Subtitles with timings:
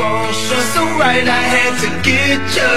[0.00, 2.70] Porsche, so right I had to get ya.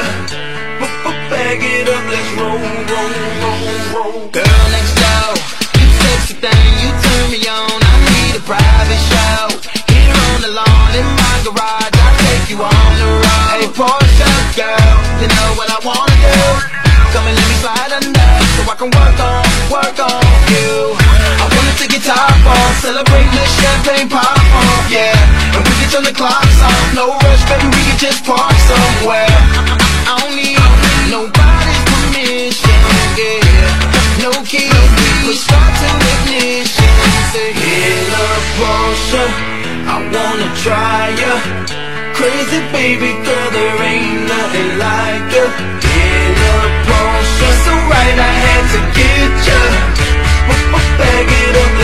[1.31, 2.59] Bag it up, let's roll,
[2.91, 3.63] roll, roll,
[3.95, 4.27] roll.
[4.27, 5.31] Girl next door,
[5.79, 7.79] you sexy thing, you turn me on.
[7.79, 9.55] I need a private show.
[9.87, 13.55] Here on the lawn in my garage, I'll take you on the road.
[13.55, 14.29] Hey, Porsche
[14.59, 16.43] girl, you know what I wanna do.
[17.15, 20.21] Come and let me slide under, so I can work on, work on
[20.53, 20.93] you.
[21.39, 25.15] I wanna take top off, celebrate the champagne pop off, yeah.
[25.55, 26.52] And we can turn the clocks off,
[26.95, 29.37] no rush, baby, we can just park somewhere.
[30.07, 30.57] I don't need
[31.09, 32.79] nobody's permission,
[33.17, 34.23] yeah.
[34.23, 34.91] No keys,
[35.25, 36.93] we start to ignition.
[37.33, 38.27] Say, Hella
[38.57, 39.25] Porsche,
[39.89, 41.33] I wanna try ya.
[42.13, 45.45] Crazy baby girl, there ain't nothing like ya.
[45.81, 46.55] Hella
[46.87, 49.61] Porsche, so right I had to get ya.
[50.97, 51.82] Bag it up,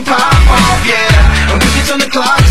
[0.00, 1.52] pop off, yeah.
[1.52, 2.41] I'm cooking on the clock.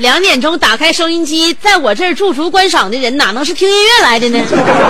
[0.00, 4.38] 两点钟打开收音机，在我这儿驻足观赏的人哪能是听音乐来的呢？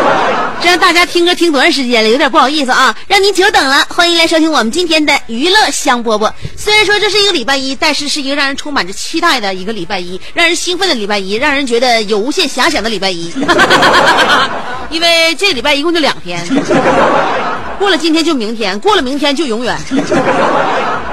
[0.63, 3.85] 这让大家听歌听多长时间了，有点不好意思啊，让您久等了。
[3.89, 6.31] 欢迎来收听我们今天的娱乐香饽饽。
[6.57, 13.33] 虽然说这是一个礼拜一，但是是一个让人充满着期待的一个礼拜一，让人兴奋的礼拜一，让人觉得有无限遐想的礼拜一。
[14.91, 16.41] 因为这礼拜一共就两天，
[17.81, 19.77] 过了今天就明天，过了明天就永远。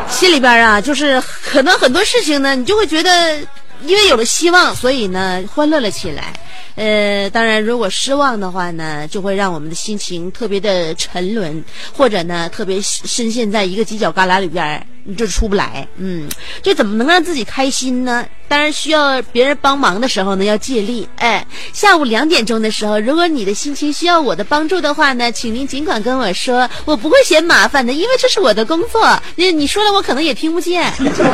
[0.08, 3.40] 心里边啊，就是可能很多事情呢，你就会觉得，
[3.86, 6.34] 因为有了希望，所以呢，欢乐了起来。
[6.76, 15.88] 呃，当然，如果失望的话呢，就会让我们的心情特别的沉沦，或者呢，特别深陷在一个犄角旮旯里边，你就出不来。
[15.98, 16.30] 嗯，
[16.62, 18.26] 这怎么能让自己开心呢？
[18.50, 21.08] 当然，需要别人帮忙的时候呢，要借力。
[21.18, 29.20] 哎，下午两点钟的时候，如果你的心情需要我的帮助的话呢，请您尽管跟我说，我不会嫌麻烦的，因为这是我的工作。
[29.36, 30.90] 你你说了，我可能也听不见，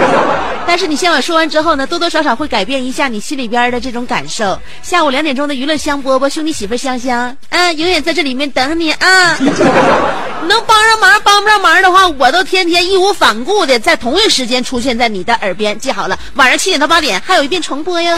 [0.66, 4.58] 但是你向我说完之后呢，多多少少会改变一下你心里边的这种感受。
[4.82, 9.38] 下午两点钟的娱乐香饽饽，兄弟媳妇香香，嗯，永远在这里面等你啊！
[10.50, 15.78] 能帮上忙，帮不上忙的话，我都天天义无反顾的在同一时间出现在你的耳边。
[15.78, 18.18] 记好了，晚上七点到八点还有一遍重播哟。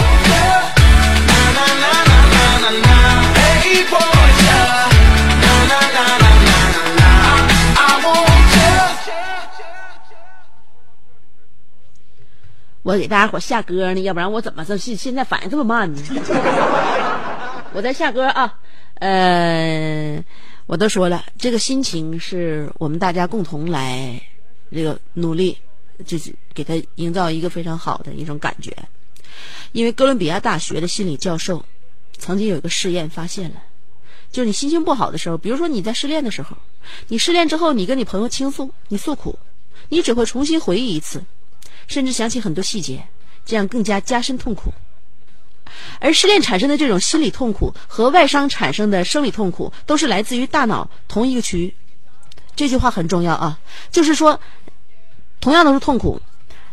[12.86, 16.00] 我给大家伙下歌呢，要不然我怎么这现现在反应这么慢呢？
[17.74, 18.60] 我在下歌啊，
[19.00, 20.24] 呃，
[20.68, 24.22] 我都说了，这个心情是我们大家共同来
[24.72, 25.58] 这个努力，
[26.06, 28.72] 就是给他营造一个非常好的一种感觉。
[29.72, 31.66] 因为哥伦比亚大学的心理教授
[32.20, 33.64] 曾经有一个试验发现了，
[34.32, 36.56] 就是你心情不好的时候，比如说你在失恋的时候，
[37.08, 39.40] 你失恋之后，你跟你朋友倾诉，你诉苦，
[39.90, 41.24] 你只会重新回忆一次，
[41.88, 43.04] 甚至想起很多细节，
[43.46, 44.74] 这样更加加深痛苦。
[46.00, 51.74] 而失恋产生的这种心理痛苦和外伤产生的生理痛苦，都是来自于大脑同一个区域。
[52.56, 53.60] 这句话很重要啊，
[53.92, 54.40] 就是说，
[55.42, 56.22] 同样都是痛苦，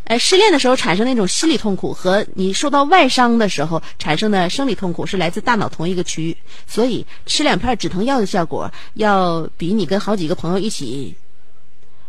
[0.05, 6.37] 哎，失恋的时候产生那种心理痛苦，和你受到外伤的时候产生的生理痛苦是来自大脑同一个区域。
[6.65, 11.15] 所以吃两片止疼药的效果，要比你跟好几个朋友一起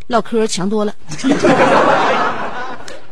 [0.07, 0.95] 唠嗑强多了。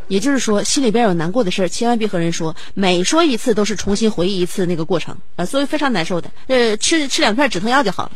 [0.07, 6.29] 也就是说，心里边有难过的事，千万别和人说，每说一次都是重新回忆一次那个过程啊，所以非常难受的。
[6.47, 8.11] 呃，吃吃两片止疼药就好了。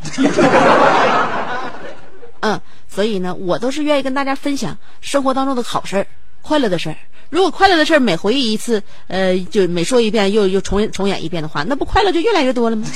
[2.41, 6.07] 嗯，所以呢，我都是愿意跟大家分享生活当中的好事儿、
[6.41, 6.97] 快乐的事儿。
[7.29, 12.87] 如果快乐的事儿每回忆一次，呃，就每说一遍又又重重演一遍的话，那不快乐就越来越多了吗？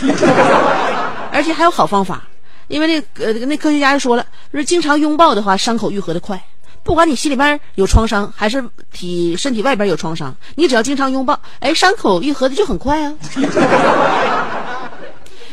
[1.33, 2.27] 而且还有好方法，
[2.67, 6.41] 因为那呃那科学家就说了，说经常拥抱的话，伤口愈合的快。
[6.83, 13.13] 不管你心里边有创伤，还是体身体外边有创伤，你只要经常拥抱，哎，伤口愈合的就很快啊。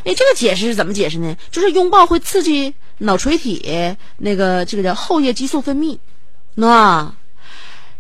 [0.05, 1.37] 哎，这个解释是怎么解释呢？
[1.51, 5.99] 就是拥抱会刺激脑垂体那个这个叫后叶激素分泌，
[6.55, 7.13] 那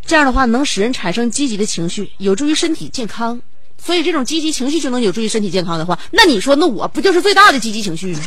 [0.06, 3.40] 这样的话能使人产生积极的情绪，有助于身体健康。
[3.80, 8.20] 所以这种积极情绪就能有助于身体健康的话，那你说那我不就是最大的积极情绪吗？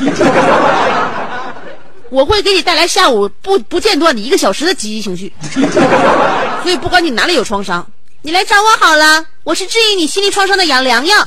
[2.11, 5.31] 我会给你带来下午不不间断的一个小时的积极情绪，
[6.61, 7.87] 所以不管你哪里有创伤，
[8.21, 11.25] 你来找我好了，我是治愈你心理创伤的养良药。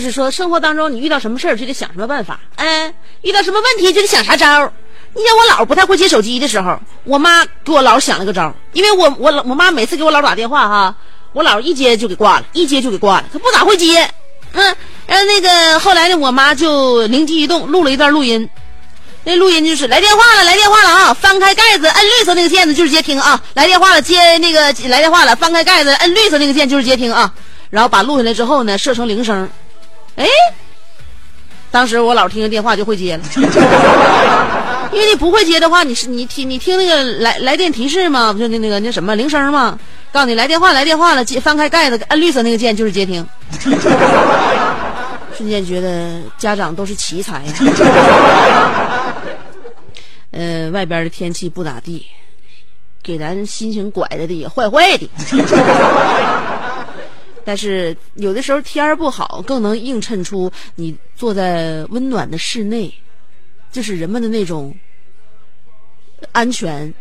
[0.00, 4.72] 就是说，生活当中你遇到什么事儿就得想什么办法，哎，遇到什么问题就得想啥招儿。
[5.14, 10.94] 你像我姥不太会接手机的时候，我妈给我姥想了个招儿，因为我我我妈每次给我姥打电话哈，
[11.34, 14.08] 我姥一接就给挂了，一接就给挂了，她不咋会接。
[14.52, 14.76] 嗯，
[15.06, 18.48] 然后那个后来呢，我妈就灵机一动，录了一段录音。
[19.22, 21.12] 那录音就是来电话了，来电话了啊！
[21.12, 23.38] 翻开盖子，摁绿色那个键子就是接听啊！
[23.52, 27.30] 来电话了，接那个来电话了，翻开盖子，摁绿色那个键就是接听啊！
[27.68, 29.46] 然后把录下来之后呢，设成铃声，
[30.20, 30.26] 哎，
[31.70, 33.24] 当时我姥听见电话就会接了，
[34.92, 39.78] 因为你不会接的话，你是你听你听那个来来电提示嘛，不就那那个那什么铃声嘛，
[40.12, 43.26] 告诉你来电话来电话了，接翻开盖子，按绿色那个键就是接听。
[45.36, 47.52] 瞬间觉得家长都是奇才呀。
[50.32, 52.04] 呃，外边的天气不咋地，
[53.02, 55.08] 给咱心情拐的的也坏坏的。
[57.50, 62.94] 但是有的时候天儿不好，更能映衬出你坐在温暖的室内，
[63.72, 64.72] 就是人们的那种
[66.30, 66.94] 安全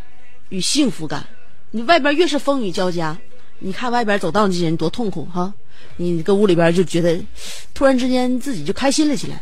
[0.50, 1.24] 与幸福感。
[1.70, 3.16] 你外边越是风雨交加，
[3.60, 5.54] 你看外边走道那些人多痛苦哈，
[5.98, 7.24] 你搁屋里边就觉得，
[7.76, 9.40] 突然之间自己就开心了起来，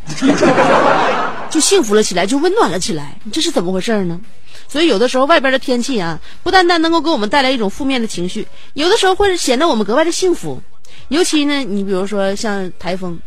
[1.49, 3.17] 就幸福了起来，就温暖了起来。
[3.31, 4.19] 这是怎么回事呢？
[4.67, 10.61] 所以有的时候外边的天气啊，不单单能够给我们带来一种负面的情绪，有的时候会显得我们格外的幸福。
[11.09, 13.17] 尤其呢，你比如说像台风，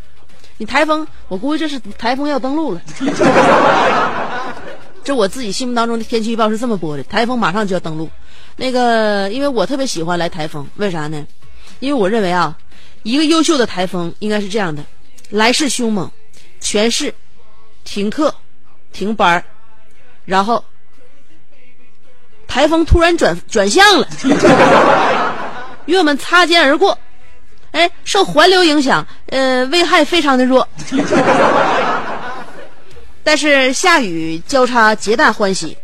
[0.59, 2.83] 你台风，我估计这是台风要登陆了。
[5.03, 8.11] 这我自己心目当中的天气预报是这么播的：台风马上就要登陆。
[8.57, 11.27] 那个，因为我特别喜欢来台风，为啥呢？
[11.79, 12.55] 因为我认为啊，
[13.03, 14.85] 一个优秀的台风应该是这样的：
[15.31, 16.11] 来势凶猛，
[16.61, 17.15] 全市
[17.85, 18.35] 停课、
[18.93, 19.45] 停班儿，
[20.27, 20.63] 然后
[22.47, 24.07] 台风突然转转向了，
[25.87, 26.99] 与我们擦肩而过。
[27.73, 30.67] 哎，受环流影响，呃，危害非常的弱。
[33.23, 35.77] 但是下雨交叉，皆大欢喜。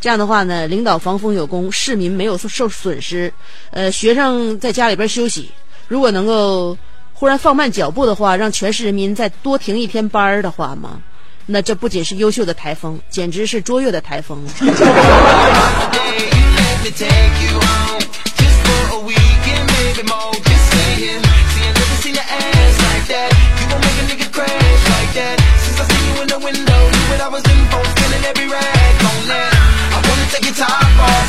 [0.00, 3.32] 这样的话呢，领导防风有功，市民没有受受损失，
[3.70, 5.50] 呃，学生在家里边休息。
[5.88, 6.78] 如果能够
[7.14, 11.00] 忽然放慢脚步的话，让全市人民再多停一天班儿的话嘛，
[11.46, 14.46] 那这不仅是优秀的台风，简直是卓越的台风。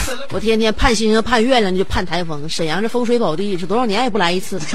[0.32, 4.60] 我天天盼星星盼月亮就盼台风，沈阳这风水宝地，是多少年也不来一次。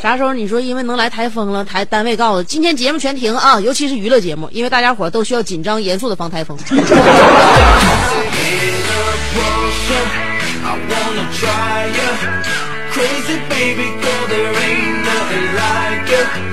[0.00, 6.56] 啥时候你说因为能来台风了，台单位告诉今天节目全停啊，尤其是娱乐节目，因为大家伙都需要紧张严肃的防台风。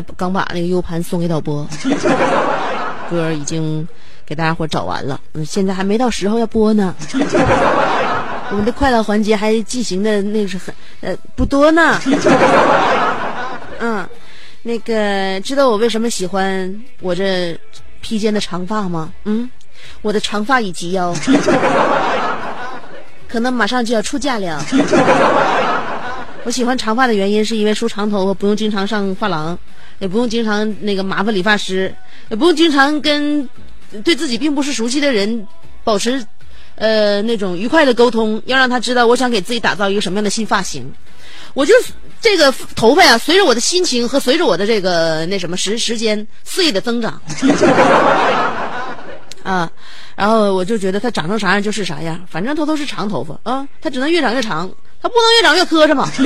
[0.00, 1.66] 才刚把那个 U 盘送给导播，
[3.10, 3.86] 歌已经
[4.24, 6.94] 给大家伙找完了，嗯，现在还没到时候要播呢。
[8.50, 12.00] 我们的快乐环节还进行的那是很呃不多呢。
[13.80, 14.08] 嗯，
[14.62, 17.58] 那个知道我为什么喜欢我这
[18.00, 19.12] 披肩的长发吗？
[19.24, 19.50] 嗯，
[20.00, 21.14] 我的长发以及腰，
[23.28, 24.58] 可能马上就要出嫁了。
[26.48, 29.58] 我喜欢长发的原因是因为梳长头发不用经常上发廊，
[29.98, 31.94] 也不用经常那个麻烦理发师，
[32.30, 33.46] 也不用经常跟
[34.02, 35.46] 对自己并不是熟悉的人
[35.84, 36.24] 保持
[36.76, 40.90] 呃那种愉快的沟通，要让他知道我想给自己打造一个什么样的新发型。
[41.52, 41.74] 我就
[42.18, 47.20] 这个头发呀，随着我的心情和随着我的这个那什么时时间肆意的增长。
[49.44, 49.70] 啊，
[50.16, 56.08] 然后我就觉得它长成啥样就是啥样，反正它都是长头发啊，它只能越长越长，它不能越长越磕碜嘛。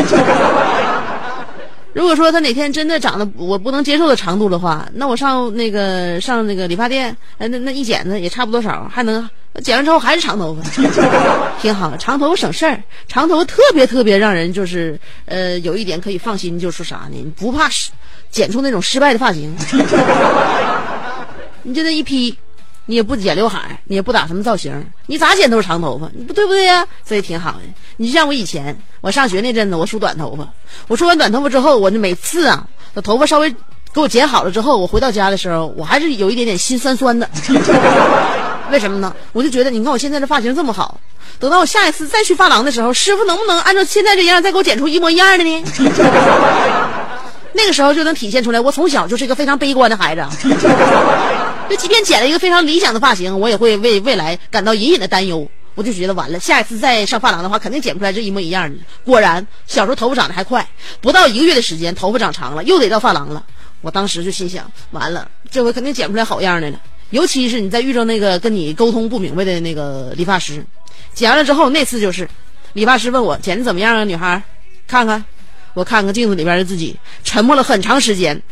[1.94, 9.28] 如果说它哪天真的长得我不能接受的长度的话，那我上那个上那个理发店，哎，那那一剪子也差不多少，还能
[9.62, 10.62] 剪完之后还是长头发，
[11.60, 11.94] 挺好。
[11.98, 17.16] 长头发省事儿，长头发特别特别让人就是呃有一点可以放心，就是啥呢？
[17.16, 17.90] 你不怕失
[18.30, 19.54] 剪出那种失败的发型，
[21.62, 22.34] 你就那一披。
[22.86, 26.86] 你也不剪刘海，你也不打什么造型，你咋剪都是长头发，你不对不对呀？
[27.04, 27.58] 所以挺好的。
[27.96, 30.48] 你就像我以前，我上学那阵子，我梳短头发，
[30.88, 33.48] 我梳完短头发之后，我那每次啊，我头发稍微
[33.94, 37.28] 给我剪好了之后，我回到家的时候，我还是有一点点心酸酸的。
[38.72, 39.14] 为什么呢？
[39.32, 40.98] 我就觉得，你看我现在这发型这么好，
[41.38, 45.64] 等到我下一次再去发廊的时候，师傅能不能按照现在这样再给我剪出一模一样的呢？
[47.54, 50.24] 那个时候就能体现出来，我从小就是一个非常悲观的孩子。
[51.72, 55.48] 就即便剪了一个非常理想的发型，我也会为未来感到隐隐的担忧。
[55.74, 58.76] 我就觉得完了，下一次再上发廊的话，肯定剪不出来这一模一样的。
[59.06, 60.68] 果然，小时候头发长得还快，
[61.00, 63.42] 不到一个月的时间，头发长长了，又得到发廊了。
[63.80, 66.78] 我当时就心想，完了，这回肯定剪不出来好样的了。
[67.08, 70.62] 尤其是你在遇到那个跟你沟通不明白的那个理发师，
[71.14, 72.28] 剪完了之后，那次就是，
[72.74, 74.42] 理发师问我剪的怎么样啊，女孩，
[74.86, 75.24] 看看，
[75.72, 78.42] 我看看镜子里边的自己，沉默了很长时间。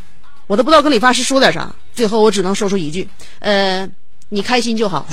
[0.50, 3.88] 我都不知道跟理发师说点啥，最后我只能说出一句：“呃，
[4.30, 5.06] 你开心就好。”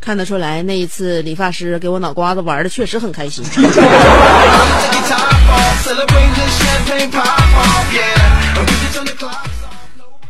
[0.00, 3.44] 看得出来，那一次理发师给我脑瓜子玩的确实很开心。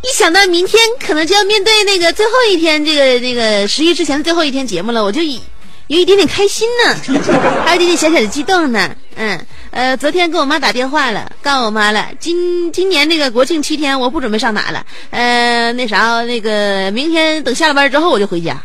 [0.03, 5.41] 一想到明天可能就要面对那个最后一天，这个那个十一之前的最后一天节目了，我就以
[5.89, 6.97] 有一点点开心呢，
[7.67, 8.91] 还有一点点小小的激动呢。
[9.17, 9.39] 嗯，
[9.71, 18.59] 呃，昨天给我妈打电话了，告诉我妈了，今今年那个国庆七天我不准备上哪了，呃，那啥，那个明天等下了班之后我就回家。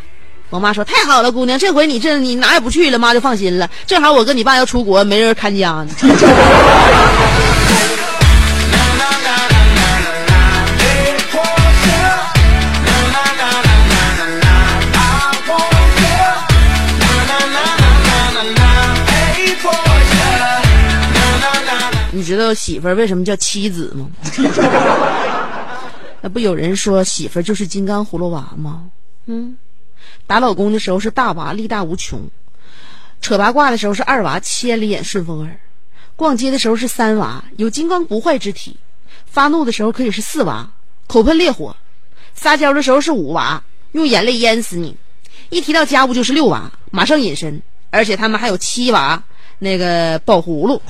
[0.50, 3.68] 我妈说：“太好了，姑娘，这回你这你哪也不去了，妈就放心了。
[3.86, 5.88] 正好我跟你爸要出国，没人看家呢。
[22.18, 24.10] ”你知道媳妇儿为什么叫妻子吗？
[26.20, 28.90] 那不有人说媳妇儿就是金刚葫芦娃吗？
[29.26, 29.56] 嗯，
[30.26, 32.28] 打老公的时候是大娃力大无穷，
[33.20, 35.60] 扯八卦的时候是二娃千里眼顺风耳，
[36.16, 38.76] 逛街的时候是三娃有金刚不坏之体，
[39.24, 40.72] 发怒的时候可以是四娃
[41.06, 41.76] 口喷烈火，
[42.34, 44.96] 撒娇的时候是五娃用眼泪淹死你，
[45.50, 49.22] 一提到家务就是六娃马上隐身，而且他们还有七娃
[49.60, 50.82] 那个宝葫芦。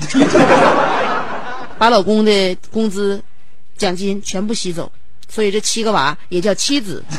[1.79, 3.19] 把老公的工资、
[3.77, 4.91] 奖金全部吸走，
[5.27, 7.03] 所以这七个娃也叫妻子。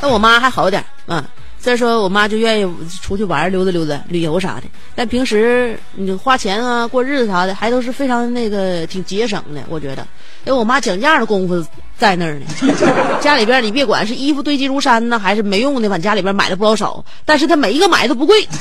[0.00, 4.62] 那我妈还好点儿啊，虽然说我妈就愿意出去玩溜达溜达、旅游啥的，
[4.94, 9.62] 但平时你花钱啊、过日子啥的，还都是非常那个挺节省的。
[9.68, 10.06] 我觉得，
[10.44, 11.64] 因为我妈讲价的功夫
[11.96, 12.46] 在那儿呢。
[13.20, 18.46] 家里边你别管是衣服堆积如山呢，还是没用的，往家里边买了不老少，但是她每一个买的都不贵。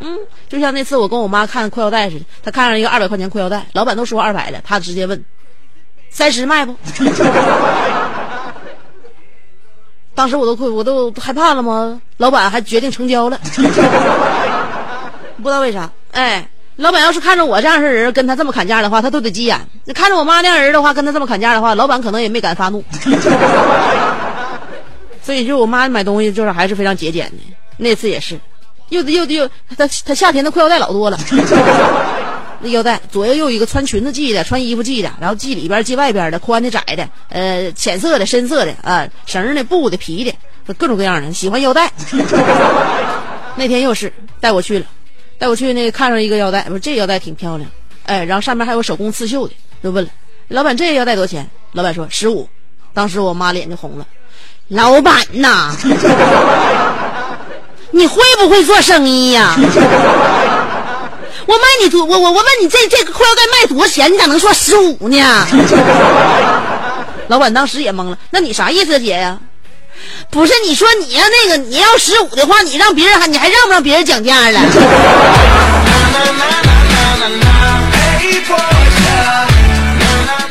[0.00, 0.18] 嗯，
[0.48, 5.24] 就像那次我跟我妈看裤腰带似的，她看上一个二百块钱裤腰带，老板都说二百了，她直接问
[6.10, 6.76] 三十卖不？
[10.14, 12.00] 当时我都快，我都害怕了吗？
[12.18, 13.38] 老板还决定成交了，
[15.38, 15.90] 不知道为啥。
[16.12, 19.58] 哎，老板要是看着我这样式人跟他这么砍价的话，他都得急眼；
[19.92, 22.84] 看着我妈那样人的话，跟他这么砍价的话，老板可能也没敢发怒。
[25.22, 27.38] 所以，就我妈买东西就是还是非常节俭的。
[27.76, 28.38] 那次也是，
[28.90, 31.18] 又又又，他他夏天的裤腰带老多了。
[32.64, 40.34] 那腰带左右又一个穿裙子系的，穿衣服系的，然后系里边系外边的，宽的窄的，呃，浅色的、深色的啊，绳的、布的、皮的，
[40.78, 41.30] 各种各样的。
[41.30, 41.92] 喜欢腰带。
[43.54, 44.86] 那天又是带我去了，
[45.38, 47.70] 带我去那个看上一个腰带，我说这腰带挺漂亮，
[48.06, 49.52] 哎，然后上面还有手工刺绣的，
[49.82, 50.10] 就问了
[50.48, 51.46] 老板这腰带多少钱？
[51.72, 52.48] 老板说十五。
[52.94, 54.06] 当时我妈脸就红了，
[54.68, 55.76] 老板呐，
[57.90, 59.54] 你会不会做生意呀？
[61.46, 64.12] 我卖你多，我我我问你，这这个裤腰带卖多少钱？
[64.12, 65.46] 你咋能说十五呢？
[67.28, 68.18] 老板当时也懵了。
[68.30, 69.38] 那你啥意思，姐呀？
[70.30, 74.60] 不是你说你要那个你要十五的话，你让别人还你还让不让别人讲价了？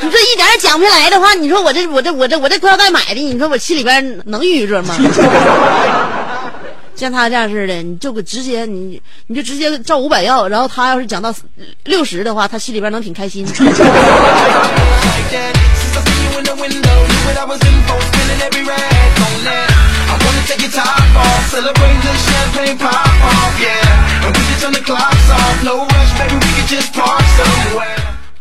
[0.02, 4.96] 你这一点也讲不下来的话，你说我这我这我这我这裤腰带买的，你说我心里边能郁着吗？
[6.96, 11.34] 像他这样似的，你就直接你你就直接照五百要，然后他要是讲到
[11.84, 13.46] 六十的话，他心里边能挺开心。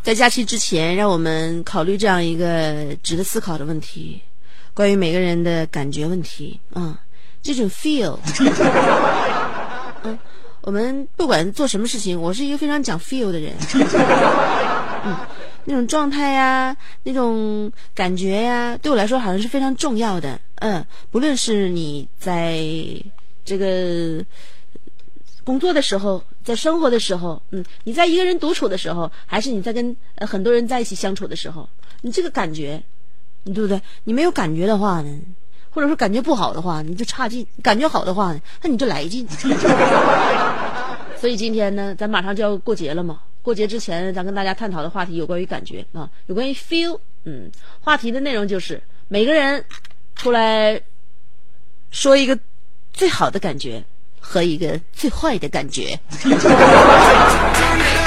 [0.02, 4.20] 在假期之前，让我们考虑这样一个值得思考的问题：
[4.74, 6.60] 关于每个人的感觉问题。
[6.74, 6.94] 嗯。
[7.42, 8.18] 这种 feel，
[10.04, 10.18] 嗯，
[10.60, 13.52] 我们不管做什么事情，我是一个非常讲 feel 的人，
[15.04, 15.16] 嗯，
[15.64, 22.60] 那种状态呀，那种感觉呀，对我来说好像是非常重要的，嗯，不论是你在
[23.44, 24.24] 这个
[25.42, 31.68] 工作的时候，在生活的时候，嗯，你在一个人独处的时候，还是你在跟很多人在一起相处的时候，
[32.02, 32.80] 你这个感觉，
[33.42, 33.82] 你对不对？
[34.04, 35.10] 你没有感觉的话呢？
[35.74, 39.26] 或者说感觉不好的话，你就差劲；感觉好的话，那你就来劲。
[41.18, 43.20] 所以今天呢，咱马上就要过节了嘛。
[43.42, 46.98] 过节之前，咱跟大家探讨的话题有关于感觉啊，有关于 feel。
[47.24, 49.64] 嗯，话题的内容就是每个人
[50.14, 50.80] 出来
[51.90, 52.38] 说一个
[52.92, 53.82] 最好的感觉
[54.20, 55.98] 和一个最坏的感觉。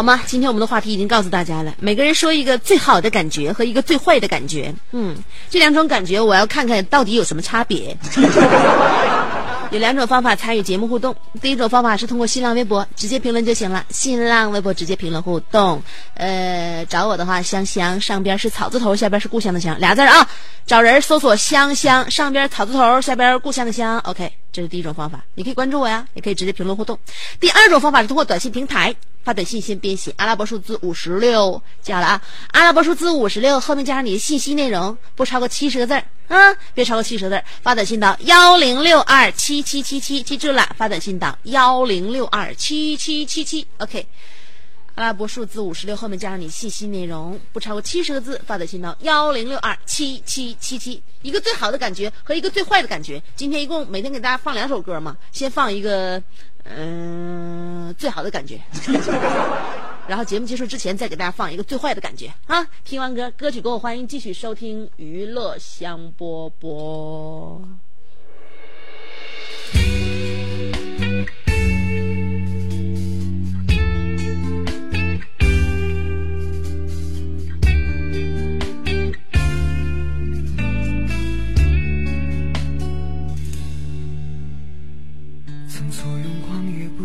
[0.00, 0.18] 好吗？
[0.26, 4.74] 今天我们的话题已经告诉大家了，每个人说一个最好的感觉和一个最坏的感觉。
[4.92, 5.14] 嗯，
[5.50, 7.94] 这两种感觉我要看看到底有什么差别。
[9.70, 13.84] 有两种方法参与节目互动，第一种方法是通过新浪微博直接评论就行了。
[13.90, 15.82] 新浪微博直接评论互动，
[16.14, 20.26] 呃，找我的话，香香上边是草字头，下边是故乡的乡，俩字啊。
[20.66, 23.98] 找人搜索香香，上边草字头，下边故乡的乡。
[23.98, 26.98] OK，这是第一种方法，你可以关注我呀，也可以直接评论互动。
[27.38, 28.94] 第二种方法是通过短信平台。
[29.22, 32.22] 发短信先编写阿拉伯数字五十六，记好了啊！
[32.52, 37.44] 阿拉伯数字五十六后面加上你的信息内容，不超过七十个字儿啊，别超过七十个字儿。
[37.62, 43.66] 发短信到幺零六二七七七七，记住了，发短信到幺零六二七七七七。
[43.78, 44.06] OK，
[45.00, 51.02] 阿拉伯数字五十六后面加上你信息内容，不超过七十个字，发短信到幺零六二七七七七。
[51.22, 53.22] 一个最好的感觉和一个最坏的感觉。
[53.34, 56.22] 今天一共每天给大家放两首歌嘛，先放一个。
[56.64, 58.60] 嗯，最好的感觉。
[60.06, 62.62] 然后节目结束之前，再给大家放一个最坏的感觉啊！
[62.84, 67.62] 听完歌，歌曲过后，欢迎继续收听娱乐香饽饽。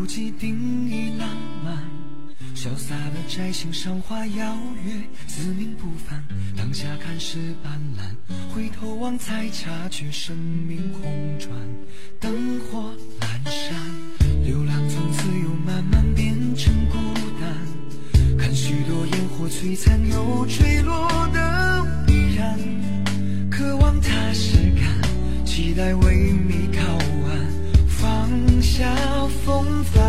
[0.05, 1.27] 不计定义浪
[1.63, 1.75] 漫，
[2.55, 6.23] 潇洒的摘星赏花邀月，自命不凡。
[6.55, 11.49] 当下看是斑斓，回头望才察觉生命空转，
[12.19, 13.75] 灯火阑珊，
[14.43, 16.97] 流浪从此又慢慢变成孤
[17.41, 18.37] 单。
[18.37, 22.59] 看许多烟火璀璨又坠落的必然，
[23.49, 24.85] 渴望踏实感，
[25.43, 26.93] 期待为你靠
[27.27, 27.44] 岸，
[28.35, 28.83] 放下
[29.45, 30.03] 风帆。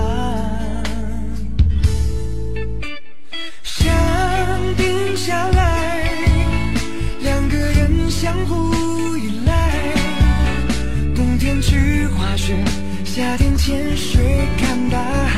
[3.63, 3.87] 想
[4.77, 6.11] 定下来，
[7.23, 9.71] 两个人相互依赖。
[11.15, 12.57] 冬天去滑雪，
[13.05, 15.36] 夏天潜水看大海。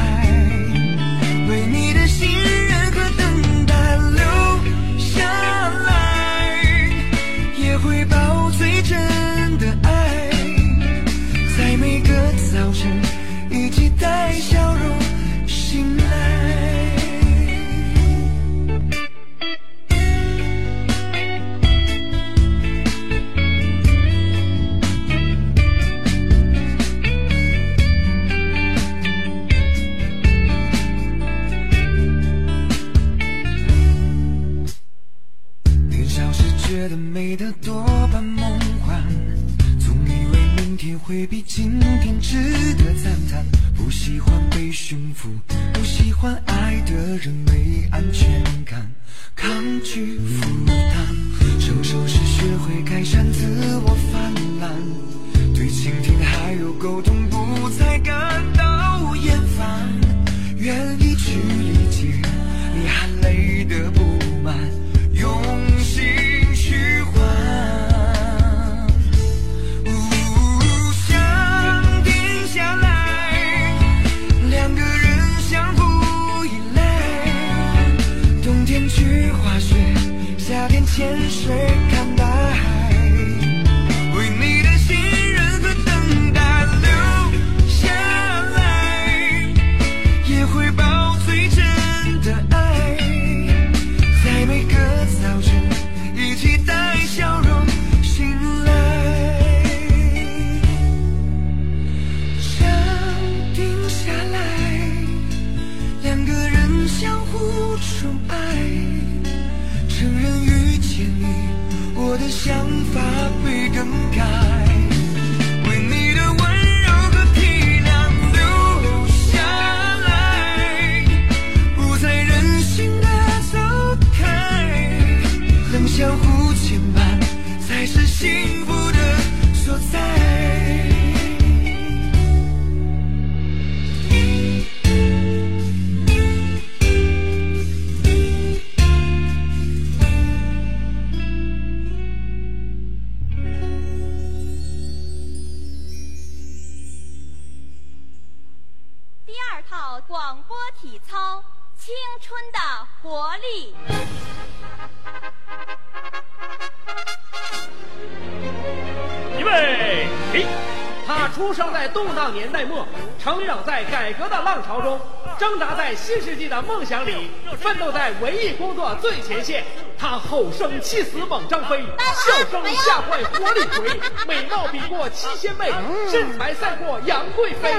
[166.59, 169.65] 的梦想里，奋斗在文艺工作最前线。
[170.01, 175.73] 他吼声气死猛张飞，笑声吓坏活李逵，美貌比过七仙妹，
[176.09, 177.73] 身材赛过杨贵妃。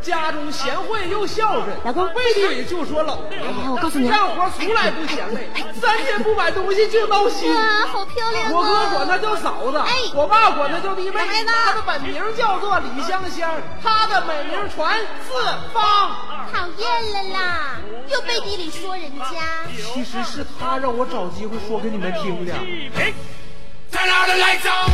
[0.00, 3.36] 家中贤惠又孝顺，老公背地里就说老婆子。
[3.70, 5.48] 我告诉你啊干活从来不嫌累，
[5.80, 7.52] 三天不买东西就闹心。
[7.52, 8.50] 哇，好漂亮啊！
[8.52, 11.20] 我哥管她叫嫂子，哎我爸管她叫弟妹。
[11.46, 15.34] 她的本名叫做李香香，她的美名传四
[15.72, 16.16] 方。
[16.52, 19.64] 讨厌了啦，又背地里说人家。
[19.94, 22.52] 其实是他让我找机会说给你们听的。
[23.90, 24.90] Turn out the lights on.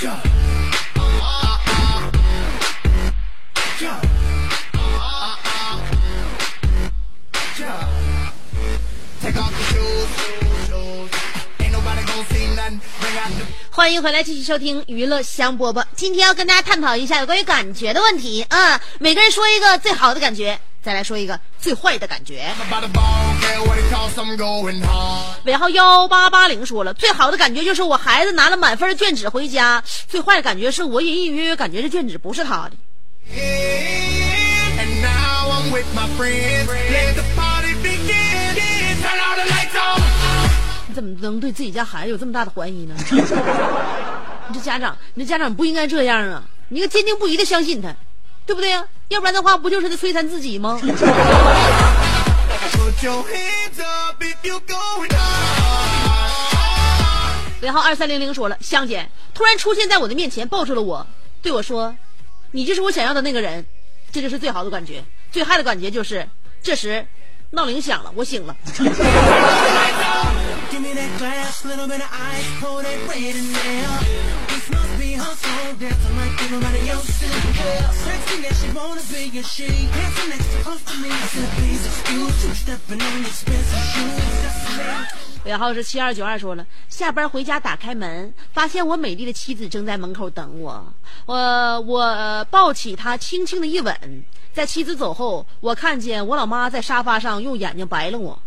[0.00, 0.29] Take
[13.80, 15.82] 欢迎回来，继续收听娱乐香饽饽。
[15.96, 22.44] 今天要跟大家探讨一下有关于感觉的问题啊，每个人说一个最好的感觉，再来说一个最坏的感觉。
[25.46, 32.72] 尾号幺八八零说了，最好的感觉就是我孩子拿了满分的卷纸回家，最坏的感觉是我隐隐约约感觉这卷纸不是他的。
[35.00, 36.68] now I'm with my friends.
[41.00, 42.94] 怎么能对自己家孩子有这么大的怀疑呢？
[44.48, 46.42] 你这家长，你这家长不应该这样啊！
[46.68, 47.90] 你应该坚定不移的相信他，
[48.44, 48.84] 对不对呀？
[49.08, 50.94] 要不然的话，不就是在摧残自己吗？Put
[52.72, 55.18] Put your hands up if you're going high.
[57.62, 61.06] 尾号二三零零说了，香姐突然出现在我的面前，抱住了我，
[61.40, 61.96] 对我说
[62.52, 63.64] ：“你就是我想要的那个人。”
[64.12, 66.28] 这就是最好的感觉，最嗨的感觉就是
[66.62, 67.06] 这时
[67.50, 68.54] 闹铃响了，我醒了。
[85.44, 90.82] 尾号是七二九二说了，下班回家打开门，发现我美丽的妻子正在门口等我。
[91.26, 94.24] 我我抱起她，轻轻的一吻。
[94.52, 98.38] 在妻子走后，我看见我老妈在沙发上用眼睛白了我。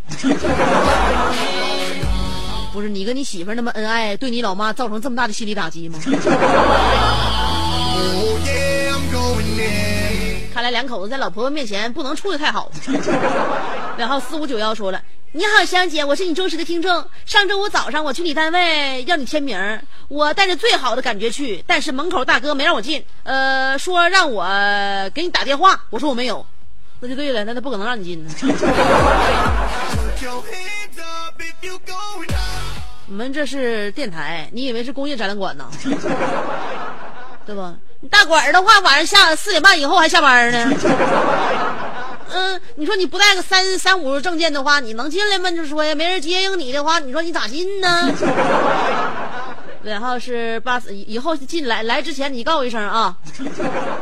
[2.73, 5.99] 不是你跟你媳妇那么恩爱，对你老妈造成这么大的心理打击吗？
[10.51, 12.71] 看来两口子在老婆婆面前不能处的太好。
[13.95, 14.99] 然后四五九幺说了
[15.33, 17.05] ：“你好，香姐，我是你忠实的听众。
[17.27, 19.55] 上周五早上我去你单位要你签名，
[20.07, 24.43] 我带着最好的感觉去，但是门口大哥没让我进，呃，说让我
[25.13, 26.43] 给你打电话，我说我没有，
[26.99, 28.31] 那就对了，那他不可能让你进呢。
[33.05, 35.69] 你们这是电台，你以为是工业展览馆呢？
[37.45, 37.75] 对吧？
[37.99, 40.71] 你大馆的话，晚上下四点半以后还下班呢。
[42.35, 45.51] 嗯，你说你不带个三三五证件的话，你能进来吗？
[45.51, 48.09] 就说呀，没人接应你的话，你说你咋进呢？
[49.83, 53.15] 然后是八四，以后进来来之前你告我一声啊，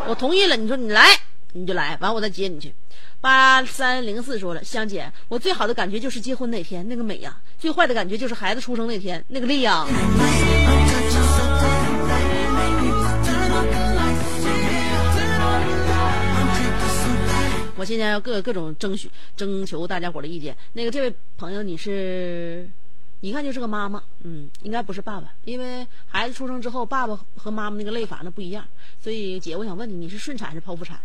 [0.08, 0.56] 我同意了。
[0.56, 1.10] 你说你来
[1.53, 2.73] 你就来，完我再接你去。
[3.19, 9.85] 八三零四说了，香姐，我最好的感觉就是结婚那天那个美呀，最坏的感觉就是孩子出生那天那个力呀。
[17.77, 20.55] 我现在要各各种争取征求大家伙的意见。
[20.73, 22.69] 那个这位朋友，你是，
[23.21, 28.63] 一看就是个妈妈，嗯，应该不是爸爸，因为孩子出生之后，爸爸和妈妈那个累法那不一样。
[29.01, 30.99] 所以姐，我想问你，你是顺产还是剖腹产？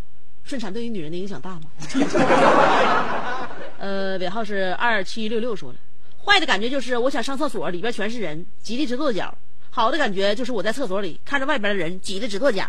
[0.46, 1.62] 顺产对于女人的影响大吗？
[3.78, 5.78] 呃，尾号是二七六六说的，
[6.24, 9.26] 坏的感觉就是我想上厕所，里边全是人，挤得直跺脚；
[9.70, 12.64] 好的感觉就是我在厕所里看着外边的人，挤得直跺脚。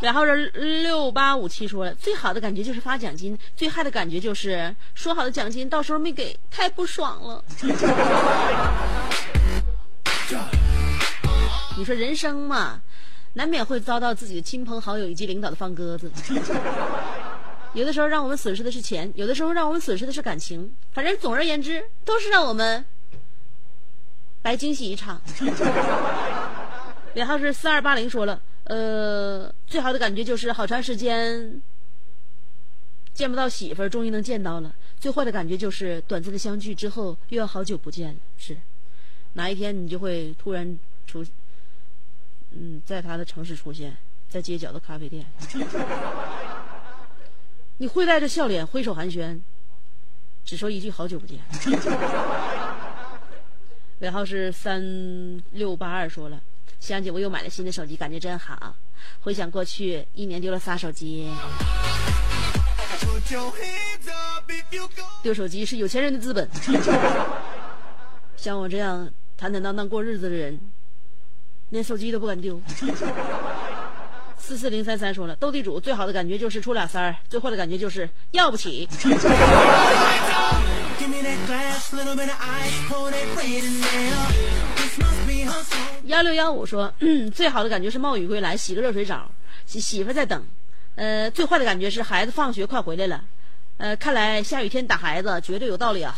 [0.00, 0.46] 然后是
[0.82, 7.44] 六八五七说了，最好的感觉就是发奖金，最害的感觉就是说好的奖金到时候没给，太不爽了。
[11.76, 12.80] 你说人生嘛，
[13.34, 16.10] 难免会遭到自己的亲朋好友以及领导的放鸽子。
[17.74, 22.84] 有的时候让我们损失的是钱，有的时候让我们损失的是感情，反正总而言之，都是让我们
[24.42, 25.20] 白惊喜一场。
[27.14, 31.60] 然后是四二八零说了，呃，最好的感觉就是好长时间
[33.12, 34.72] 见不到媳妇儿，终于能见到了。
[35.00, 38.16] 最坏的感觉就是短暂的相聚之后，又要好久不见了。
[38.38, 38.56] 是，
[39.32, 41.26] 哪一天你就会突然出，
[42.52, 43.96] 嗯，在他的城市出现，
[44.28, 45.26] 在街角的咖啡店，
[47.78, 49.40] 你会带着笑脸挥手寒暄，
[50.44, 51.40] 只说一句好久不见。
[53.98, 56.40] 尾号是三六八二说了，
[56.80, 58.74] 香姐，我又买了新的手机，感觉真好。
[59.20, 61.30] 回想过去，一年丢了仨手机，
[65.22, 66.48] 丢手机是有钱人的资本。
[68.36, 70.58] 像我这样坦坦荡荡过日子的人，
[71.68, 72.60] 连手机都不敢丢。
[74.38, 78.88] 四四零三三说了，斗地主最好的感觉就是出俩三儿，最坏的感觉就是要不起。
[86.04, 89.30] 幺六幺五说，嗯，最好的感觉是冒雨归来，洗个热水澡，
[89.66, 90.44] 媳媳妇在等。
[90.96, 93.22] 呃，最坏的感觉是孩子放学快回来了。
[93.78, 96.14] 呃，看来下雨天打孩子绝对有道理啊。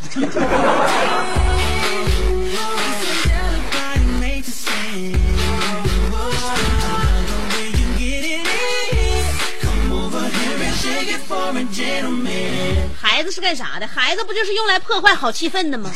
[13.00, 13.86] 孩子是干啥的？
[13.86, 15.90] 孩子不就是用来破坏好气氛的吗？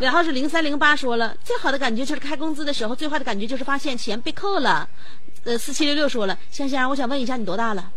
[0.00, 4.88] 尾号是零三零八说了，最好的感觉就是开工资的时候，最坏的感觉就是发现钱被扣了。
[5.44, 7.90] 呃，四七六六说了，香香，我想问一下你多大了？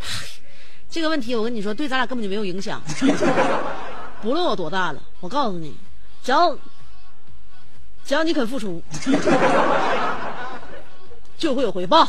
[0.88, 2.80] 这个问题我跟你说，对咱俩根本就没有影响。
[4.22, 5.76] 不论我多大了，我告诉你，
[6.24, 6.56] 只要
[8.04, 8.82] 只要你肯付出，
[11.36, 12.08] 就会有回报。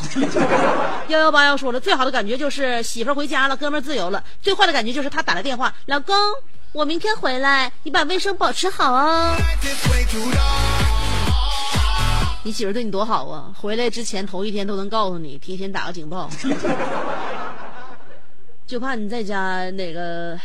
[1.08, 6.16] 幺幺八幺说了，最好的感觉就是媳妇回家了，哥们自由了；最坏的感觉就是他打来电话，老公，
[6.72, 9.36] 我明天回来，你把卫生保持好哦。
[12.44, 13.52] 你媳妇对你多好啊！
[13.60, 16.30] 回来之前头一天都能告诉你，提前打个警报，
[18.66, 20.38] 就怕你在家那个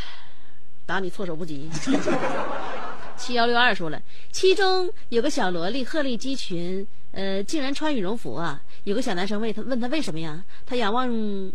[0.85, 1.69] 打你措手不及。
[3.15, 8.59] 七幺六二说了，其中有个小萝莉鹤立鸡群，呃，竟然穿羽绒服啊！
[8.83, 10.43] 有个小男生问他问他为什么呀？
[10.65, 11.07] 他仰望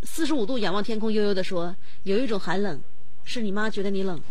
[0.04, 2.80] 四十五度仰望天空，悠悠的说：“有一种寒冷，
[3.32, 4.20] 是你妈觉得你冷。”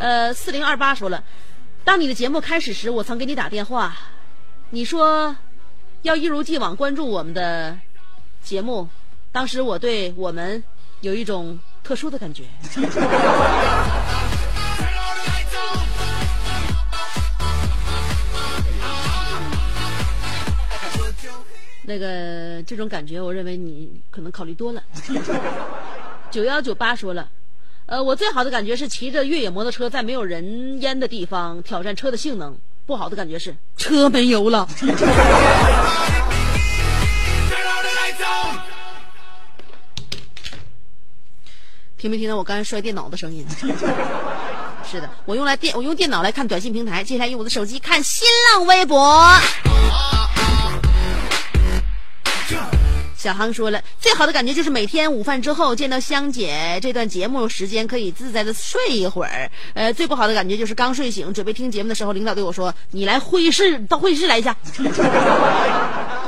[0.00, 1.22] 呃，四零二八说了，
[1.84, 3.96] 当你的节目开始时，我曾给你打电话，
[4.70, 5.36] 你说
[6.02, 7.78] 要一如既往关注我们的
[8.42, 8.88] 节目。
[9.30, 10.64] 当时我对我们
[11.02, 12.42] 有一种特殊的感觉。
[21.86, 24.82] 那个这种感觉，我认为你可能考虑多了。
[26.30, 27.28] 九幺九八说了，
[27.86, 32.52] 呃，我最好的感觉是骑着越野摩托车在没有人烟的地方挑战车的性能；
[32.86, 34.66] 不好的感觉是车没油了。
[41.96, 43.46] 听没听到我刚才摔电脑的声音？
[44.90, 48.98] 是的，我用来电我用电脑来看短信平台，接下来用我的手机看新浪微博。
[53.24, 59.50] 小航说了，最好的感觉就是每天午饭之后见到香姐，这段节目时间可以自在的睡一会儿。
[59.72, 64.54] 呃，最不好的感觉就是刚睡醒准备听节目的时候，领导对我说：“你来会议室，到会议室来一下。”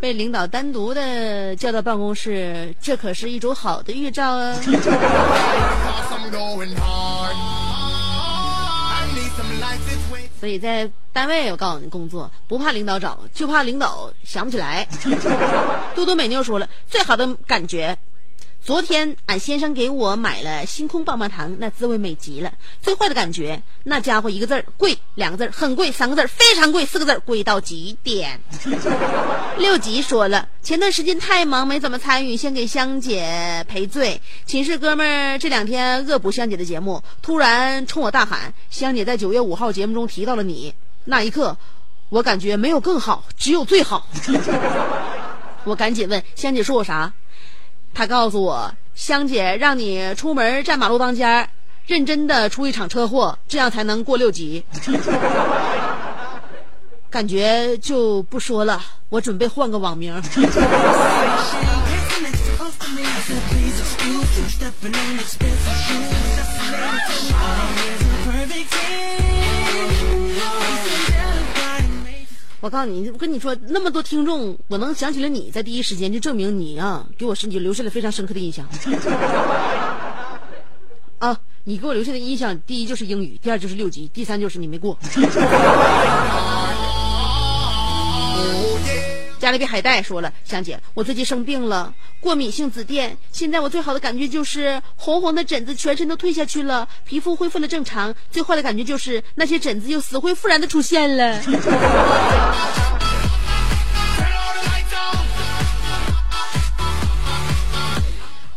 [0.00, 4.56] 被领导单独的叫到办公室，这可是一种好的预兆啊！
[10.48, 14.88] 所以在单位，我告诉你，工作不怕领导找，就怕领导想不起来。
[15.94, 17.94] 多多美妞说了，最好的感觉。
[18.64, 22.52] 昨天俺先生给我买了星空棒棒糖，那滋味美极了。
[22.82, 28.38] 最坏的感觉，那家伙一个字儿贵，两个字儿很贵，三个字儿非常贵，四个字儿贵到极点。
[29.56, 34.20] 六级说了，前段时间太忙没怎么参与，先给香姐赔罪。
[34.44, 40.74] 寝室哥们儿这两天恶补香姐的节目，突然冲我大喊：“香姐在九月五号节目中提到了你。”
[41.06, 41.56] 那一刻，
[42.10, 44.06] 我感觉没有更好，只有最好。
[45.64, 47.14] 我赶紧问香姐说我啥？
[47.98, 51.48] 他告诉我，香姐让你出门站马路当间儿，
[51.84, 54.64] 认真的出一场车祸，这样才能过六级。
[57.10, 60.14] 感觉就不说了，我准备换个网名。
[72.60, 78.66] 我告诉你，我跟你说，那么多听众，我能想起了你在第一时间，就证明你啊，给我身体留下了非常深刻的印象。
[81.18, 84.98] 啊，你给我留下的印象，第一就是英语，第二就是六级，第三就是你没过。
[89.38, 93.16] 加勒比海带说了，香姐，我最近生病了，过敏性紫癜。
[93.30, 98.12] 现在我最好的感觉就是红红的疹子全身都退下去了，皮肤恢复了正常。
[98.30, 101.40] 最坏的感觉就是那些疹子又死灰复燃的出现了。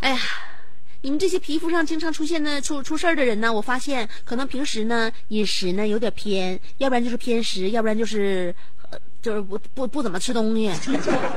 [0.02, 0.20] 哎呀，
[1.02, 8.56] 你们这些皮肤上经常出现的出出事儿的人呢，我发现可能平时呢饮食呢有点偏，要不然就是偏食，要不然就是。
[9.22, 10.72] 就是不不不怎么吃东西，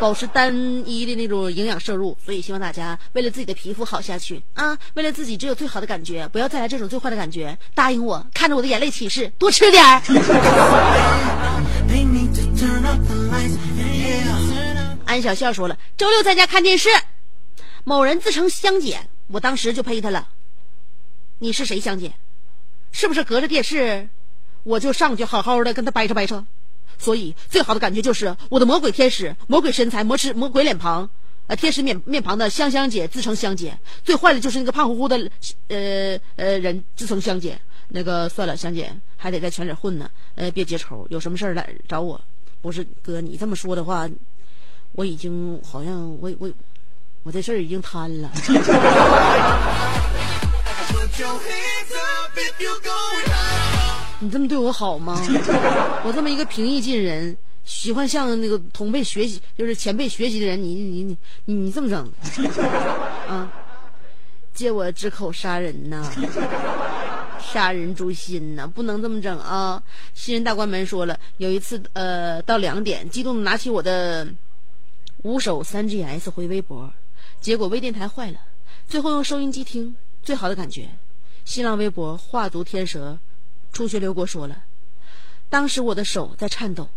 [0.01, 0.55] 保持单
[0.87, 7.59] 一的那种营养摄入，所以希望大家为了自己的皮肤好下去啊，为了自己只有最好的感觉，不要再来这种最坏的感觉。
[7.75, 10.01] 答应我，看着我的眼泪起誓，多吃点儿。
[15.05, 16.89] 安小笑说了，周六在家看电视，
[17.85, 20.29] 某人自称香姐，我当时就呸他了。
[21.39, 22.15] 你是谁香姐？
[22.93, 24.09] 是不是隔着电视，
[24.63, 26.47] 我就上去好好的跟他掰扯掰扯？
[26.99, 31.09] 所以，最好的感觉就是我的魔鬼天使、魔鬼身材、魔痴魔鬼脸庞，
[31.47, 33.79] 呃，天使面面庞的香香姐自称香姐。
[34.03, 35.31] 最坏的就是那个胖乎乎的，
[35.69, 37.59] 呃呃人自称香姐。
[37.89, 42.21] 那个算了，香姐还得在圈里混呢，呃，别结仇，有什么事儿来找我。
[42.63, 44.09] 不是哥，你这么说的话，
[44.93, 46.51] 我已经好像我我
[47.25, 48.31] 我这事儿已经摊了。
[54.25, 55.21] 你这么对我好吗？
[56.03, 62.11] 我这么一个平易近人、喜欢向那个同辈学习，就是前辈学习的人，你你你你这么整
[63.29, 63.53] 啊？
[64.55, 66.11] 借我之口杀人呐！
[67.39, 68.67] 杀人诛心呐！
[68.67, 69.83] 不能这么整啊！
[70.15, 74.27] 新人大关门说了，有一次呃到两点，激动的拿起我的
[75.23, 76.91] 五手三 GS 回微博，
[77.43, 78.39] 结果微电台坏了，
[78.89, 80.89] 最后用收音机听，最好的感觉。
[81.45, 83.19] 新浪微博画足天蛇，
[83.75, 84.57] 初学刘国说了，
[85.51, 86.89] 当时我的手在颤抖，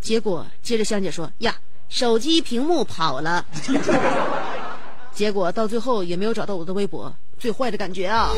[0.00, 3.44] 结果接着香姐说呀，手机屏幕跑了，
[5.12, 8.30] 结果到最后也没有找到我的微博，最坏的感觉啊！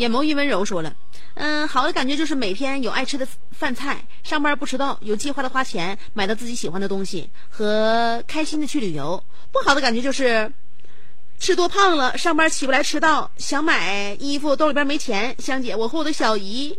[0.00, 0.94] 眼眸一温柔说了
[1.36, 9.22] ：“嗯，好的感觉就是每天有爱吃的饭菜，上班不迟到，有计划的花钱买到自己喜欢的东西，和开心的去旅游。
[9.52, 10.52] 不好的感觉就是
[11.38, 15.36] 吃多胖了，上班起不来，迟到，想买衣服兜里边没钱。
[15.38, 16.78] 香姐，我和我的小姨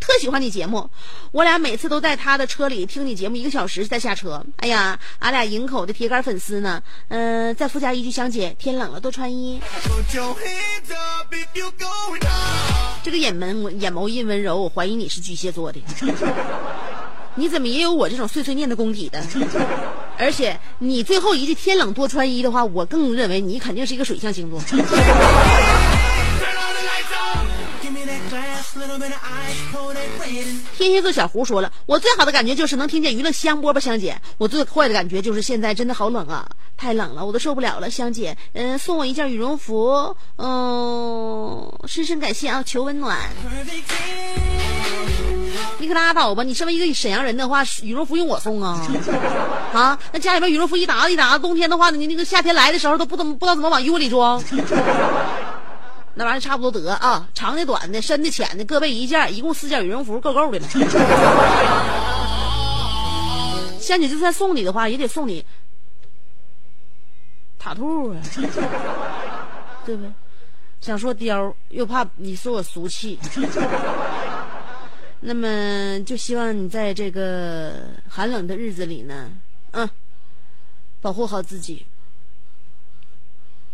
[0.00, 0.88] 特喜欢你节目，
[1.30, 4.42] 我俩每次都在他的车里听你节目一个小时再下车。
[4.56, 9.60] 哎呀，俺俩营口的铁杆粉丝呢，嗯、再附加一句，香姐，天冷了多穿衣。
[13.02, 15.80] 这个眼门眼眸一温柔，我怀疑你是巨蟹座的。
[17.36, 19.22] 你怎么也有我这种碎碎念的功底的？
[20.18, 24.60] 而且你最后一句“天冷多穿衣”的话，我更认为你肯定是一个水象星座。
[30.76, 34.20] 天蝎座小胡说了，我最好的感觉就是能听见娱乐香饽饽香姐。
[34.38, 37.90] 我最坏的感觉就是现在真的好冷啊，太冷了，我都受不了了。
[37.90, 43.18] 香姐，嗯、送我一件羽绒服，嗯、深深感谢啊，求温暖。
[45.78, 46.42] 你可拉倒吧！
[46.42, 48.86] 你身为一个沈阳人的话，羽绒服用我送啊？
[49.72, 54.42] 啊，那家里边羽绒服一沓一沓，冬天的话，你那个夏天来的时候都不怎么不知道怎么往衣服里装。
[56.20, 60.68] 那玩意儿差不多得啊，长的、短的、深的、浅的，各备一件，一共四件羽绒服，够够的了。
[63.80, 65.42] 仙女就算送你的话，也得送你
[67.58, 68.20] 塔兔啊，
[69.86, 70.12] 对不对？
[70.82, 73.18] 想说貂，又怕你说我俗气。
[75.20, 79.30] 那么就希望你在这个寒冷的日子里呢，
[79.70, 79.88] 嗯，
[81.00, 81.86] 保护好自己，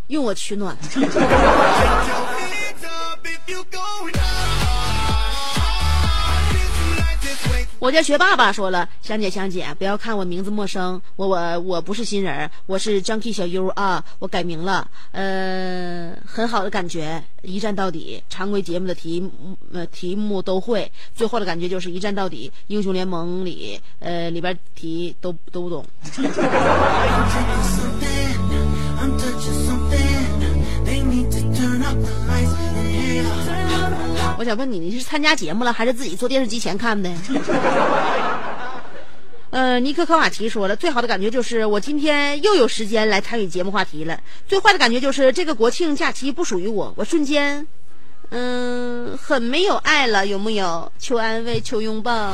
[0.07, 0.77] 用我取暖。
[7.79, 19.31] 我家学爸爸说了，香姐香姐，不要看我名字陌生，我我我不是新人，我是 Junkie 小优啊，我改名了，呃，很好的感觉，一站到底，常规节目的题目
[19.71, 25.85] 呃题目都会，最后的感觉就是一站到底，英雄联盟里呃里边题都都不懂。
[34.47, 37.11] 想问你，你是参加节目了，还是自己坐电视机前看的？
[39.49, 44.17] 呃，尼克科瓦奇说了，最好的感觉就是我今天又有时间来参与节目话题了。
[44.47, 47.67] 最坏的感觉就是这个国庆假期不属于我，我瞬间，
[48.29, 50.89] 嗯，很没有爱了，有木有？
[50.97, 52.33] 求安慰，求拥抱。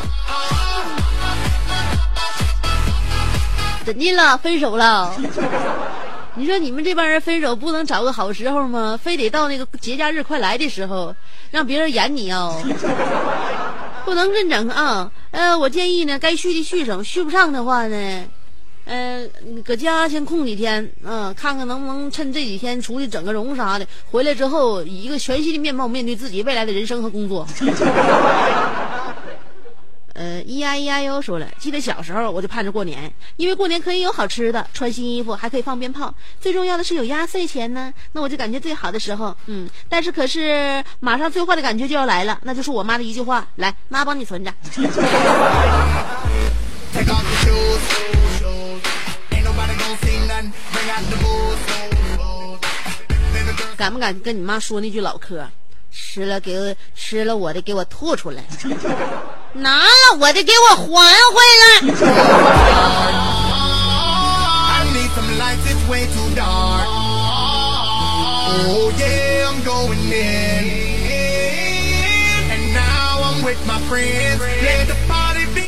[3.86, 4.38] 怎的了？
[4.38, 5.16] 分手了？
[6.36, 9.00] 你说你们这帮人分手不能找个好时候吗？
[9.02, 11.16] 非得到那个节假日快来的时候，
[11.52, 12.60] 让别人演你哦，
[14.04, 15.12] 不能认整啊。
[15.30, 18.26] 呃，我建议呢，该续的续上，续不上的话呢，
[18.86, 19.28] 呃，
[19.64, 27.48] 搁家先空几天，嗯、看看能不能趁这几天出去整个容啥的，回来之后以一个全新的面貌面对自己未来的人生和工作。
[30.44, 37.94] 咿呀咿呀哟说了，记得小时候我就盼着过年，因为过年可以有好吃的，穿新衣服，还可以放鞭炮，最重要的是有压岁钱呢。
[38.12, 44.54] 那我就感觉最好的时候，嗯，但是可是马上最坏的感觉就要来了，那就是我妈的一句话，来，妈帮你存着。
[53.76, 55.46] 敢不敢跟你妈说那句老嗑？
[55.92, 58.44] 吃了给我吃了我的给我吐出来，
[59.56, 60.86] 拿了我的给我还
[61.32, 61.82] 回来。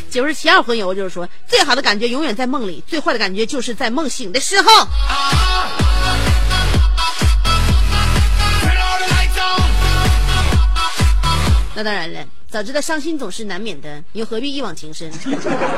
[0.09, 4.71] 九十七号魂游就是说，最好的感觉永远在梦里，最坏的感觉就是在梦醒的时候。
[4.81, 5.69] 啊
[11.75, 15.11] 那当然了，早知道伤心总是难免的，又何必一往情深？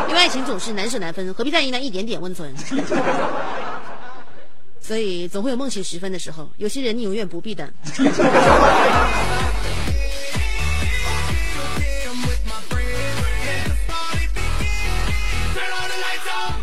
[0.08, 2.54] 因为爱情总是难舍难分，何必在意那一点点温存？
[4.80, 7.68] 所以总会有梦醒时分的时候，有些人你永远不必等。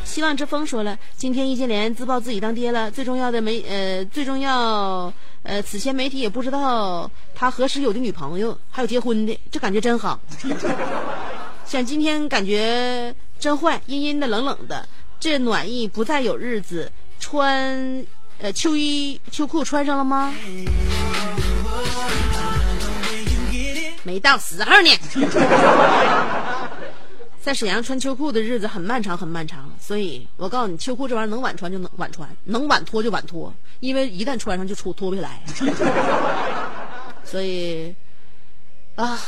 [0.04, 5.12] 希望之风说了，今天易建联自曝自己当爹了，最重要的没呃最重要
[5.44, 10.18] 呃此前媒体也不知道他何时有的女朋友，还有结婚的，这感觉真好。
[11.64, 14.88] 像今天感觉真坏，阴阴的冷冷的，
[15.20, 16.90] 这暖意不再有日子
[17.20, 18.04] 穿，
[18.38, 20.34] 呃，秋衣秋裤穿上了吗？
[24.02, 24.90] 没到时候呢。
[27.40, 29.70] 在沈阳穿秋裤的日子很漫长，很漫长。
[29.78, 35.42] 所以我告诉你，秋裤这玩意儿能晚穿就能晚穿，能晚脱就晚脱，因为一旦穿上就出脱不下来。
[37.24, 37.94] 所以，
[38.94, 39.18] 啊，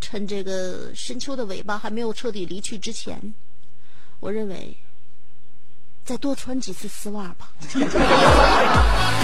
[0.00, 3.34] 趁这个深秋的尾巴还没有彻底离去之前，
[4.20, 4.76] 我认为
[6.04, 7.52] 再多穿几次丝袜吧。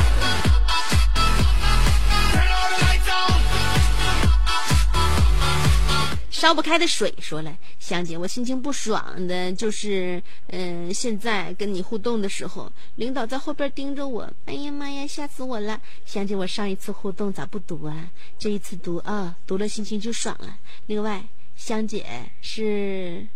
[6.41, 15.79] 烧不开的水说了，香姐，我心情不爽的，就是，嗯、现在跟你互动的时候，领导在后边盯着我，哎呀妈呀，吓死我了！
[16.07, 18.09] 香姐，我上一次互动咋不读啊？
[18.39, 20.57] 这一次读啊，读了心情就爽了。
[20.87, 21.23] 另外，
[21.59, 22.07] 香姐
[22.41, 23.27] 是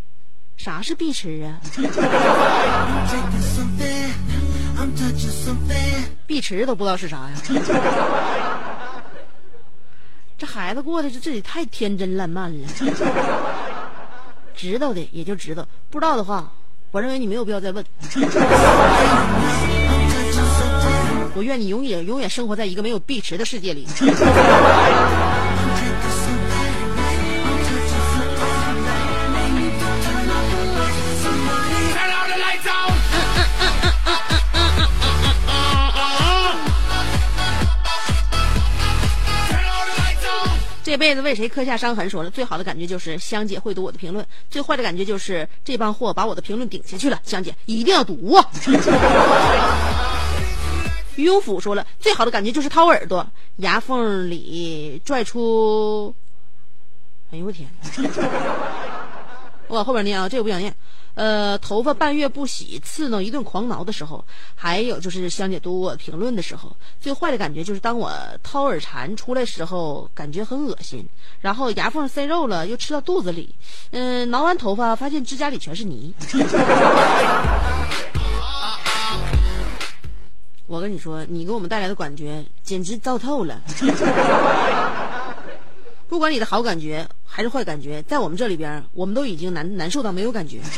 [0.56, 1.60] 啥是碧池啊？
[6.26, 8.53] 碧池都不知道是啥呀？
[10.44, 12.68] 这孩子过的这这也太天真烂漫了。
[14.54, 16.52] 知道的也就知道，不知道的话，
[16.90, 17.82] 我认为你没有必要再问。
[21.34, 23.86] 我愿你永远永远生活在一个没有碧池的世界里。
[40.94, 42.08] 这辈子为谁刻下伤痕？
[42.08, 47.20] 说了，最好的感觉就是香姐会读我的评论，最坏的感觉就是这帮货把我的评论顶下去了。
[47.24, 48.48] 香姐一定要读啊！
[51.16, 53.26] 于永甫说了，最好的感觉就是掏耳朵，
[53.56, 56.14] 牙缝里拽出，
[57.32, 57.68] 哎呦我天！
[59.66, 60.72] 我往后边念啊，这个不想念。
[61.14, 68.12] 呃，头发半月不洗，刺挠一顿狂挠的时候，还有就是香姐读我评论的时候，最坏的感觉就是当我
[68.42, 71.08] 掏耳蝉出来时候，感觉很恶心，
[71.40, 73.54] 然后牙缝塞肉了，又吃到肚子里，
[73.92, 76.12] 嗯、挠完头发发现指甲里全是泥。
[80.66, 83.60] 我跟你说，你给我们带来的感觉简直糟透了。
[86.14, 90.60] 不管你的好感觉还是坏感觉在我们这里边我们都已经难难受到没有感觉。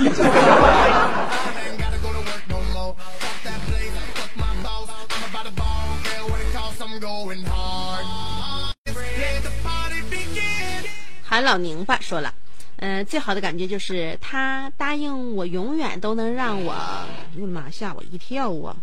[11.22, 12.32] 韩老宁吧说了
[12.76, 18.74] 嗯最好的感觉就是他答应我永远都能让我哎呀妈吓我一跳啊。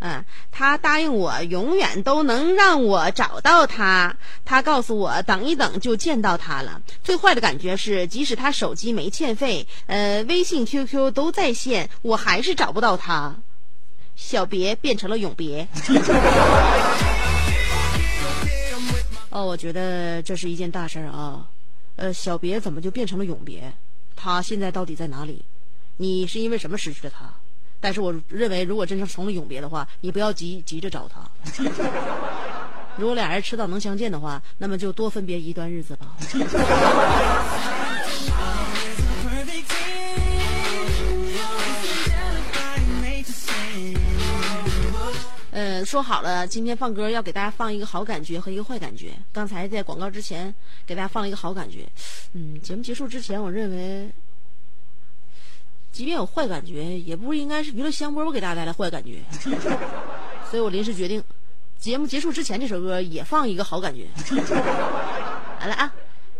[0.00, 4.16] 嗯，他答应我永远都能让我找到他。
[4.44, 6.80] 他告诉我等一等就见到他了。
[7.04, 13.36] 最坏的感觉是，即使他手机没欠费，呃，微信、QQ 都在线，我还是找不到他。
[14.16, 15.66] 小别变成了永别。
[19.30, 21.46] 哦，我觉得这是一件大事儿啊。
[21.96, 23.72] 呃，小别怎么就变成了永别？
[24.16, 25.44] 他现在到底在哪里？
[25.98, 27.30] 你是因为什么失去了他？
[27.80, 31.20] 但是我认为，如果真是成了永别的话，你不要急急着找他。
[32.96, 36.08] 如果俩人迟早能相见的话，那么就多分别一段日子吧。
[45.52, 49.12] 嗯， 说好了，今天放歌要给大家放一个好感觉和一个坏感觉。
[49.32, 50.54] 刚才在广告之前
[50.86, 51.86] 给大家放了一个好感觉。
[52.34, 54.10] 嗯，节目结束之前，我认为，
[55.92, 59.18] 即便有坏感觉，也不应该是娱乐香饽饽给大家带来坏感觉。
[60.50, 61.22] 所以我临时决定，
[61.78, 64.06] 节目结束之前这首歌也放一个好感觉。
[65.58, 65.92] 好了啊，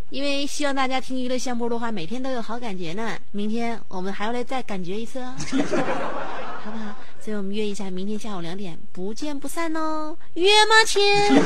[0.09, 3.17] 因为希望大家听娱乐香饽饽的话，每天都有好感觉呢。
[3.33, 5.35] 明天我们还要来再感觉一次哦，
[6.65, 6.95] 好不好？
[7.21, 11.03] 所以我们约一下，明天下午两点，不见不散哦，约吗，亲？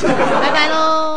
[0.09, 1.14] 拜拜喽。